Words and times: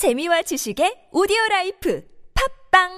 재미와 0.00 0.40
지식의 0.40 1.10
오디오 1.12 1.36
라이프 1.50 2.02
팝빵 2.72 2.88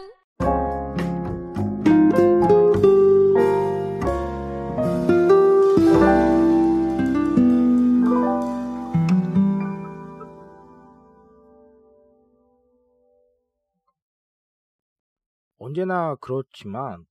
언제나 15.58 16.14
그렇지만 16.20 17.04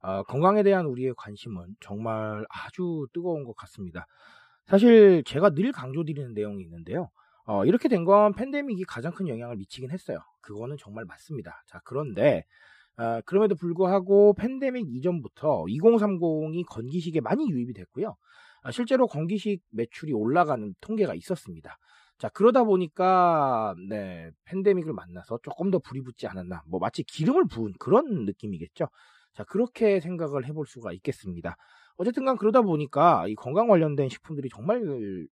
아, 0.00 0.24
건강에 0.24 0.64
대한 0.64 0.86
우리의 0.86 1.14
관심은 1.16 1.76
정말 1.78 2.44
아주 2.48 3.06
뜨거운 3.12 3.44
것 3.44 3.54
같습니다. 3.54 4.08
사실 4.66 5.22
제가 5.24 5.50
늘 5.50 5.70
강조드리는 5.70 6.34
내용이 6.34 6.64
있는데요. 6.64 7.10
어, 7.46 7.64
이렇게 7.64 7.88
된 7.88 8.04
건 8.04 8.34
팬데믹이 8.34 8.84
가장 8.84 9.12
큰 9.12 9.28
영향을 9.28 9.56
미치긴 9.56 9.90
했어요. 9.90 10.18
그거는 10.42 10.76
정말 10.78 11.04
맞습니다. 11.04 11.62
자, 11.66 11.80
그런데 11.84 12.44
어, 12.98 13.20
그럼에도 13.26 13.54
불구하고 13.56 14.34
팬데믹 14.34 14.86
이전부터 14.88 15.66
2030이 15.68 16.64
건기식에 16.64 17.20
많이 17.22 17.48
유입이 17.50 17.74
됐고요. 17.74 18.16
아, 18.62 18.72
실제로 18.72 19.06
건기식 19.08 19.62
매출이 19.70 20.12
올라가는 20.14 20.74
통계가 20.82 21.14
있었습니다. 21.14 21.78
자, 22.18 22.28
그러다 22.30 22.64
보니까, 22.64 23.76
네, 23.88 24.30
팬데믹을 24.46 24.92
만나서 24.92 25.38
조금 25.44 25.70
더 25.70 25.78
불이 25.78 26.02
붙지 26.02 26.26
않았나. 26.26 26.62
뭐, 26.66 26.80
마치 26.80 27.04
기름을 27.04 27.46
부은 27.48 27.74
그런 27.78 28.24
느낌이겠죠. 28.26 28.88
자, 29.36 29.44
그렇게 29.44 30.00
생각을 30.00 30.46
해볼 30.46 30.66
수가 30.66 30.92
있겠습니다. 30.94 31.56
어쨌든 31.98 32.24
간 32.24 32.36
그러다 32.36 32.62
보니까 32.62 33.26
이 33.28 33.34
건강 33.34 33.68
관련된 33.68 34.08
식품들이 34.08 34.48
정말, 34.48 34.82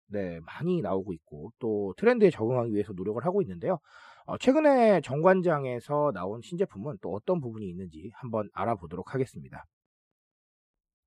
네, 0.07 0.39
많이 0.41 0.81
나오고 0.81 1.13
있고, 1.13 1.51
또 1.59 1.93
트렌드에 1.97 2.31
적응하기 2.31 2.73
위해서 2.73 2.93
노력을 2.93 3.23
하고 3.23 3.41
있는데요. 3.41 3.79
어, 4.25 4.37
최근에 4.37 5.01
정관장에서 5.01 6.11
나온 6.13 6.41
신제품은 6.41 6.97
또 7.01 7.13
어떤 7.13 7.41
부분이 7.41 7.67
있는지 7.67 8.11
한번 8.15 8.49
알아보도록 8.53 9.13
하겠습니다. 9.13 9.65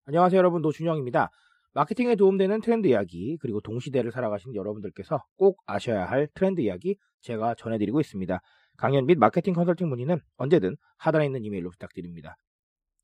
안녕하세요, 0.07 0.39
여러분. 0.39 0.63
노준영입니다. 0.63 1.31
마케팅에 1.73 2.15
도움되는 2.15 2.61
트렌드 2.61 2.87
이야기 2.87 3.37
그리고 3.41 3.61
동시대를 3.61 4.13
살아가신 4.13 4.55
여러분들께서 4.55 5.25
꼭 5.37 5.61
아셔야 5.67 6.05
할 6.05 6.29
트렌드 6.35 6.61
이야기 6.61 6.97
제가 7.23 7.57
전해드리고 7.57 8.01
있습니다. 8.01 8.41
강연 8.77 9.07
및 9.07 9.19
마케팅 9.19 9.55
컨설팅 9.55 9.89
문의는 9.89 10.21
언제든 10.37 10.77
하단에 10.99 11.27
있는 11.27 11.45
이메일로 11.45 11.71
부탁드립니다. 11.71 12.37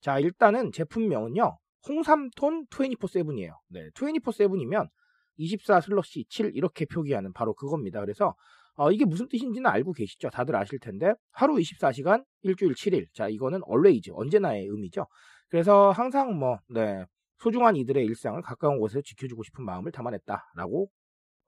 자 0.00 0.18
일단은 0.18 0.72
제품명은요 0.72 1.58
홍삼톤 1.88 2.66
24-7이에요. 2.66 3.52
네, 3.68 3.88
24-7이면 3.94 4.88
24 5.36 5.80
슬러시 5.80 6.26
7 6.28 6.52
이렇게 6.54 6.84
표기하는 6.84 7.32
바로 7.32 7.54
그겁니다. 7.54 8.00
그래서 8.00 8.34
어, 8.76 8.90
이게 8.92 9.04
무슨 9.04 9.28
뜻인지는 9.28 9.68
알고 9.70 9.92
계시죠? 9.92 10.30
다들 10.30 10.56
아실 10.56 10.78
텐데 10.78 11.12
하루 11.32 11.54
24시간 11.56 12.24
일주일 12.42 12.74
7일. 12.74 13.06
자 13.14 13.28
이거는 13.28 13.60
always 13.68 14.10
언제나의 14.12 14.66
의미죠. 14.66 15.06
그래서 15.48 15.90
항상 15.90 16.38
뭐 16.38 16.58
네. 16.68 17.04
소중한 17.38 17.74
이들의 17.74 18.04
일상을 18.04 18.40
가까운 18.42 18.78
곳에서 18.78 19.00
지켜주고 19.02 19.42
싶은 19.42 19.64
마음을 19.64 19.90
담아냈다라고 19.92 20.90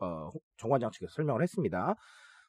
어, 0.01 0.33
정관장 0.57 0.91
측에서 0.91 1.13
설명을 1.13 1.43
했습니다. 1.43 1.95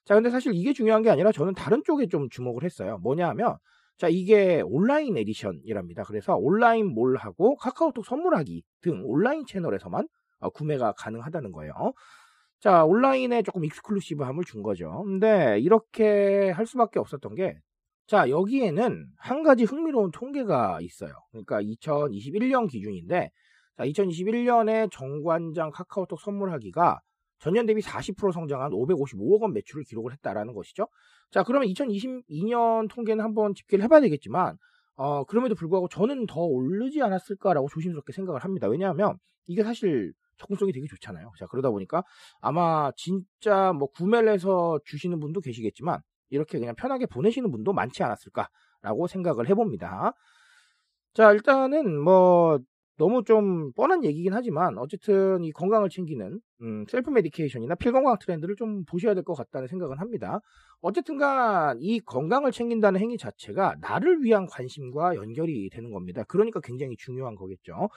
자, 0.05 0.15
근데 0.15 0.29
사실 0.29 0.53
이게 0.53 0.73
중요한 0.73 1.01
게 1.01 1.09
아니라 1.09 1.31
저는 1.31 1.53
다른 1.53 1.81
쪽에 1.85 2.07
좀 2.07 2.29
주목을 2.29 2.63
했어요. 2.63 2.97
뭐냐 2.99 3.27
하면 3.29 3.57
자, 3.97 4.07
이게 4.09 4.61
온라인 4.65 5.17
에디션이랍니다. 5.17 6.03
그래서 6.03 6.35
온라인 6.35 6.87
몰하고 6.93 7.55
카카오톡 7.57 8.05
선물하기 8.05 8.63
등 8.81 9.01
온라인 9.05 9.45
채널에서만 9.45 10.07
어, 10.39 10.49
구매가 10.49 10.93
가능하다는 10.93 11.51
거예요. 11.51 11.73
자, 12.59 12.85
온라인에 12.85 13.43
조금 13.43 13.65
익스클루시브함을 13.65 14.43
준 14.45 14.63
거죠. 14.63 15.03
근데 15.05 15.59
이렇게 15.59 16.49
할 16.51 16.65
수밖에 16.65 16.99
없었던 16.99 17.35
게 17.35 17.59
자, 18.07 18.29
여기에는 18.29 19.07
한 19.17 19.43
가지 19.43 19.63
흥미로운 19.63 20.11
통계가 20.11 20.79
있어요. 20.81 21.13
그러니까 21.31 21.61
2021년 21.61 22.69
기준인데, 22.69 23.31
자, 23.77 23.85
2021년에 23.85 24.91
정관장 24.91 25.71
카카오톡 25.71 26.19
선물하기가 26.19 26.99
전년 27.43 27.65
대비 27.65 27.81
40% 27.81 28.31
성장한 28.31 28.71
555억 28.71 29.41
원 29.41 29.51
매출을 29.51 29.83
기록을 29.83 30.13
했다라는 30.13 30.53
것이죠. 30.53 30.87
자, 31.29 31.43
그러면 31.43 31.67
2022년 31.67 32.89
통계는 32.89 33.21
한번 33.21 33.53
집계를 33.53 33.83
해봐야 33.83 33.99
되겠지만, 33.99 34.57
어, 34.95 35.25
그럼에도 35.25 35.53
불구하고 35.53 35.89
저는 35.89 36.25
더 36.25 36.39
오르지 36.39 37.01
않았을까라고 37.01 37.67
조심스럽게 37.67 38.13
생각을 38.13 38.45
합니다. 38.45 38.69
왜냐하면 38.69 39.17
이게 39.45 39.61
사실 39.61 40.13
접근성이 40.37 40.71
되게 40.71 40.87
좋잖아요. 40.87 41.31
자, 41.37 41.45
그러다 41.47 41.69
보니까 41.69 42.03
아마 42.39 42.91
진짜 42.95 43.73
뭐 43.73 43.89
구매를 43.89 44.31
해서 44.31 44.79
주시는 44.85 45.19
분도 45.19 45.41
계시겠지만, 45.41 45.99
이렇게 46.29 46.59
그냥 46.59 46.75
편하게 46.75 47.07
보내시는 47.07 47.51
분도 47.51 47.73
많지 47.73 48.03
않았을까라고 48.03 49.07
생각을 49.07 49.49
해봅니다. 49.49 50.13
자, 51.13 51.33
일단은 51.33 51.99
뭐 51.99 52.57
너무 52.97 53.23
좀 53.23 53.71
뻔한 53.73 54.03
얘기긴 54.05 54.33
하지만 54.33 54.77
어쨌든 54.77 55.43
이 55.43 55.51
건강을 55.51 55.89
챙기는 55.89 56.39
음, 56.61 56.85
self 56.87 57.09
medication이나 57.09 57.75
필건강 57.75 58.17
트렌드를 58.19 58.55
좀 58.55 58.85
보셔야 58.85 59.13
될 59.15 59.23
것 59.23 59.33
같다는 59.33 59.67
생각은 59.67 59.97
합니다. 59.99 60.39
어쨌든간 60.81 61.77
이 61.81 61.99
건강을 62.01 62.51
챙긴다는 62.51 62.99
행위 62.99 63.17
자체가 63.17 63.75
나를 63.81 64.21
위한 64.21 64.45
관심과 64.47 65.15
연결이 65.15 65.69
되는 65.71 65.91
겁니다. 65.91 66.23
그러니까 66.27 66.59
굉장히 66.61 66.95
중요한 66.97 67.35
거겠죠. 67.35 67.89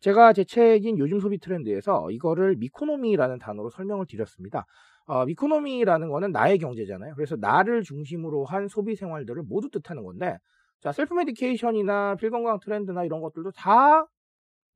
제가 0.00 0.32
제 0.32 0.44
책인 0.44 0.98
요즘 0.98 1.18
소비 1.20 1.38
트렌드에서 1.38 2.10
이거를 2.10 2.56
meconomy라는 2.56 3.38
단어로 3.38 3.70
설명을 3.70 4.06
드렸습니다. 4.06 4.66
어, 5.06 5.24
meconomy라는 5.26 6.08
거는 6.08 6.32
나의 6.32 6.58
경제잖아요. 6.58 7.14
그래서 7.14 7.36
나를 7.36 7.82
중심으로 7.82 8.44
한 8.44 8.68
소비 8.68 8.94
생활들을 8.96 9.42
모두 9.44 9.68
뜻하는 9.70 10.02
건데, 10.04 10.38
자, 10.80 10.92
self 10.92 11.14
medication이나 11.14 12.16
필건강 12.16 12.60
트렌드나 12.60 13.04
이런 13.04 13.20
것들도 13.20 13.52
다 13.52 14.06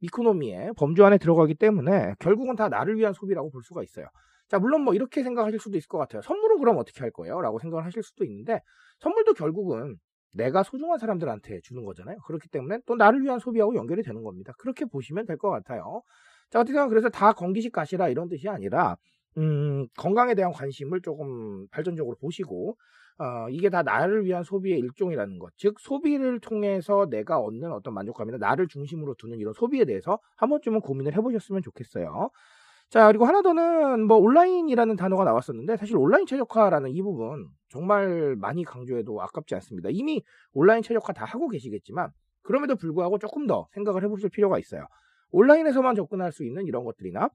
meconomy의 0.01 0.73
범주 0.77 1.05
안에 1.05 1.19
들어가기 1.19 1.55
때문에 1.55 2.15
결국은 2.21 2.57
다 2.57 2.69
나를 2.69 2.97
위한 2.97 3.13
소비라고 3.13 3.51
볼 3.51 3.63
수가 3.63 3.83
있어요. 3.83 4.07
자, 4.49 4.59
물론 4.59 4.83
뭐 4.83 4.95
이렇게 4.95 5.23
생각하실 5.23 5.59
수도 5.61 5.77
있을 5.77 5.89
것 5.89 5.99
같아요. 5.99 6.23
선물은 6.23 6.59
그럼 6.59 6.79
어떻게 6.79 7.01
할 7.01 7.11
거예요? 7.11 7.41
라고 7.41 7.59
생각을 7.59 7.85
하실 7.85 8.03
수도 8.03 8.25
있는데, 8.25 8.61
선물도 9.01 9.35
결국은 9.35 9.97
내가 10.35 10.63
소중한 10.63 10.99
사람들한테 10.99 11.61
주는 11.63 11.85
거잖아요. 11.85 12.19
그렇기 12.27 12.49
때문에 12.49 12.79
또 12.87 12.95
나를 12.97 13.23
위한 13.23 13.39
소비하고 13.39 13.75
연결이 13.75 14.03
되는 14.03 14.23
겁니다. 14.23 14.53
그렇게 14.59 14.85
보시면 14.87 15.27
될 15.27 15.37
것 15.37 15.51
같아요. 15.51 16.03
자, 16.51 16.61
어쨌든 16.61 16.89
그래서 16.89 17.09
다 17.11 17.33
건기식 17.33 17.73
가시라 17.73 18.09
이런 18.09 18.29
뜻이 18.29 18.49
아니라, 18.49 18.97
음, 19.37 19.87
건강에 19.97 20.35
대한 20.35 20.53
관심을 20.53 21.01
조금 21.03 21.67
발전적으로 21.69 22.17
보시고, 22.21 22.77
어, 23.19 23.49
이게 23.51 23.69
다 23.69 23.83
나를 23.83 24.25
위한 24.25 24.45
소비의 24.45 24.79
일종이라는 24.79 25.39
것. 25.39 25.53
즉, 25.57 25.81
소비를 25.81 26.39
통해서 26.39 27.07
내가 27.11 27.39
얻는 27.41 27.73
어떤 27.73 27.95
만족감이나 27.95 28.39
나를 28.39 28.69
중심으로 28.69 29.15
두는 29.15 29.39
이런 29.39 29.53
소비에 29.53 29.85
대해서 29.85 30.21
한 30.37 30.49
번쯤은 30.51 30.81
고민을 30.81 31.15
해보셨으면 31.17 31.63
좋겠어요. 31.63 32.31
자, 32.91 33.07
그리고 33.09 33.27
하나 33.27 33.43
더는 33.43 34.07
뭐 34.07 34.17
온라인이라는 34.17 34.97
단어가 34.97 35.25
나왔었는데 35.25 35.77
사실 35.77 35.97
온라인 35.97 36.27
최적화라는 36.27 36.91
이 36.91 37.03
부분 37.03 37.49
정말 37.69 38.35
많이 38.37 38.65
강조해도 38.65 39.21
아깝지 39.21 39.55
않습니다. 39.57 39.91
이미 39.93 40.23
온라인 40.53 40.83
최적화 40.83 41.13
다 41.13 41.27
하고 41.27 41.49
계시겠지만 41.49 42.11
그럼에도 42.43 42.77
불구하고 42.77 43.19
조금 43.19 43.47
더 43.47 43.67
생각을 43.73 44.03
해보실 44.05 44.31
필요가 44.31 44.59
있어요. 44.59 44.87
온라인에서만 45.33 45.97
접근할 45.97 46.33
수 46.33 46.45
있는 46.45 46.67
이런 46.67 46.85
것들이나 46.85 47.29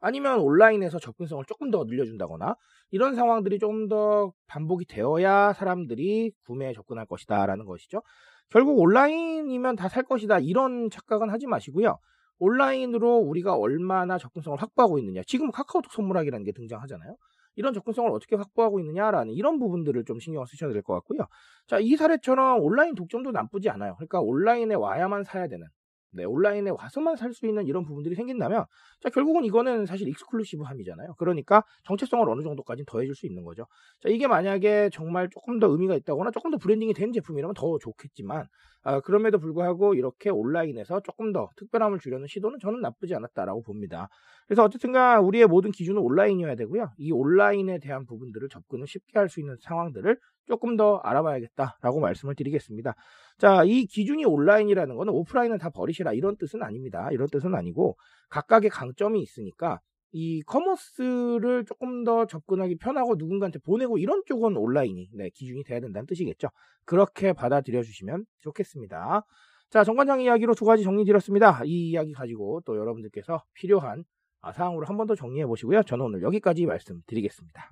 아니면 0.00 0.40
온라인에서 0.40 0.98
접근성을 0.98 1.44
조금 1.46 1.70
더 1.70 1.84
늘려준다거나 1.84 2.56
이런 2.90 3.14
상황들이 3.14 3.58
좀 3.58 3.88
더 3.88 4.32
반복이 4.46 4.86
되어야 4.86 5.52
사람들이 5.54 6.32
구매에 6.46 6.72
접근할 6.74 7.06
것이다 7.06 7.44
라는 7.46 7.64
것이죠. 7.66 8.02
결국 8.50 8.78
온라인이면 8.80 9.76
다 9.76 9.88
살 9.88 10.02
것이다 10.04 10.38
이런 10.40 10.90
착각은 10.90 11.30
하지 11.30 11.46
마시고요. 11.46 11.98
온라인으로 12.38 13.18
우리가 13.18 13.54
얼마나 13.56 14.16
접근성을 14.18 14.60
확보하고 14.60 14.98
있느냐. 14.98 15.22
지금 15.26 15.50
카카오톡 15.50 15.92
선물하기라는 15.92 16.44
게 16.44 16.52
등장하잖아요. 16.52 17.16
이런 17.56 17.74
접근성을 17.74 18.10
어떻게 18.10 18.36
확보하고 18.36 18.80
있느냐라는 18.80 19.34
이런 19.34 19.58
부분들을 19.58 20.04
좀 20.04 20.18
신경을 20.20 20.46
쓰셔야 20.46 20.72
될 20.72 20.82
것 20.82 20.94
같고요. 20.94 21.26
자, 21.66 21.78
이 21.80 21.96
사례처럼 21.96 22.60
온라인 22.62 22.94
독점도 22.94 23.32
나쁘지 23.32 23.68
않아요. 23.70 23.96
그러니까 23.96 24.20
온라인에 24.20 24.74
와야만 24.74 25.24
사야 25.24 25.48
되는 25.48 25.66
네, 26.12 26.24
온라인에 26.24 26.70
와서만 26.70 27.16
살 27.16 27.32
수 27.32 27.46
있는 27.46 27.66
이런 27.66 27.84
부분들이 27.84 28.14
생긴다면, 28.16 28.64
자, 29.00 29.08
결국은 29.10 29.44
이거는 29.44 29.86
사실 29.86 30.08
exclusive함이잖아요. 30.08 31.14
그러니까 31.18 31.62
정체성을 31.84 32.28
어느 32.28 32.42
정도까지 32.42 32.84
더해줄 32.86 33.14
수 33.14 33.26
있는 33.26 33.44
거죠. 33.44 33.66
자, 34.00 34.08
이게 34.08 34.26
만약에 34.26 34.90
정말 34.92 35.28
조금 35.30 35.60
더 35.60 35.68
의미가 35.68 35.94
있다거나 35.96 36.30
조금 36.32 36.50
더 36.50 36.58
branding이 36.58 36.92
된 36.94 37.12
제품이라면 37.12 37.54
더 37.54 37.78
좋겠지만, 37.78 38.46
아, 38.82 39.00
그럼에도 39.00 39.38
불구하고 39.38 39.94
이렇게 39.94 40.30
온라인에서 40.30 41.00
조금 41.00 41.32
더 41.32 41.50
특별함을 41.56 41.98
주려는 41.98 42.26
시도는 42.26 42.58
저는 42.60 42.80
나쁘지 42.80 43.14
않았다라고 43.14 43.62
봅니다. 43.62 44.08
그래서 44.46 44.64
어쨌든 44.64 45.09
간 45.09 45.20
우리의 45.20 45.46
모든 45.46 45.70
기준은 45.70 46.00
온라인이어야 46.00 46.54
되고요. 46.56 46.90
이 46.96 47.12
온라인에 47.12 47.78
대한 47.78 48.06
부분들을 48.06 48.48
접근을 48.48 48.86
쉽게 48.86 49.18
할 49.18 49.28
수 49.28 49.40
있는 49.40 49.56
상황들을 49.60 50.18
조금 50.46 50.76
더 50.76 50.96
알아봐야겠다라고 51.04 52.00
말씀을 52.00 52.34
드리겠습니다. 52.34 52.94
자, 53.38 53.62
이 53.64 53.86
기준이 53.86 54.24
온라인이라는 54.24 54.96
거는 54.96 55.12
오프라인은 55.12 55.58
다 55.58 55.70
버리시라 55.70 56.12
이런 56.14 56.36
뜻은 56.36 56.62
아닙니다. 56.62 57.08
이런 57.12 57.28
뜻은 57.28 57.54
아니고 57.54 57.96
각각의 58.30 58.70
강점이 58.70 59.20
있으니까 59.20 59.78
e-commerce를 60.12 61.64
조금 61.66 62.04
더 62.04 62.26
접근하기 62.26 62.76
편하고 62.78 63.14
누군가한테 63.16 63.58
보내고 63.60 63.98
이런 63.98 64.22
쪽은 64.26 64.56
온라인이 64.56 65.10
네, 65.14 65.30
기준이 65.30 65.62
돼야 65.64 65.80
된다는 65.80 66.06
뜻이겠죠. 66.06 66.48
그렇게 66.84 67.32
받아들여 67.32 67.82
주시면 67.82 68.24
좋겠습니다. 68.40 69.24
자, 69.70 69.84
정관장 69.84 70.20
이야기로 70.20 70.54
두 70.54 70.64
가지 70.64 70.82
정리 70.82 71.04
드렸습니다. 71.04 71.60
이 71.64 71.90
이야기 71.90 72.12
가지고 72.12 72.60
또 72.66 72.76
여러분들께서 72.76 73.44
필요한 73.54 74.04
아, 74.40 74.52
사항으로 74.52 74.86
한 74.86 74.96
번 74.96 75.06
더 75.06 75.14
정리해 75.14 75.46
보시고요. 75.46 75.82
저는 75.84 76.06
오늘 76.06 76.22
여기까지 76.22 76.66
말씀드리겠습니다. 76.66 77.70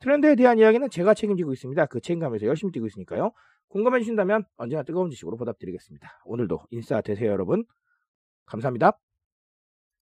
트렌드에 0.00 0.34
대한 0.36 0.58
이야기는 0.58 0.88
제가 0.90 1.12
책임지고 1.14 1.52
있습니다. 1.52 1.86
그 1.86 2.00
책임감에서 2.00 2.46
열심히 2.46 2.72
뛰고 2.72 2.86
있으니까요. 2.86 3.32
공감해 3.68 3.98
주신다면 4.00 4.44
언제나 4.56 4.82
뜨거운 4.82 5.10
지식으로 5.10 5.36
보답드리겠습니다. 5.36 6.22
오늘도 6.24 6.60
인싸 6.70 7.00
되세요, 7.02 7.30
여러분. 7.30 7.64
감사합니다. 8.46 9.09